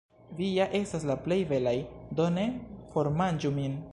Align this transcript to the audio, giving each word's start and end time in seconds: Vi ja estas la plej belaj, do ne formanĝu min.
Vi 0.37 0.45
ja 0.53 0.65
estas 0.79 1.05
la 1.09 1.17
plej 1.27 1.37
belaj, 1.51 1.75
do 2.21 2.29
ne 2.39 2.49
formanĝu 2.97 3.53
min. 3.63 3.81